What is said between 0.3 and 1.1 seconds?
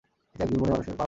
একদিন, বনে মানুষের পা পড়লো।